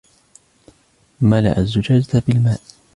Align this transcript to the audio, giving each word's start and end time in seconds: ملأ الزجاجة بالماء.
ملأ 1.21 1.57
الزجاجة 1.59 2.21
بالماء. 2.27 2.59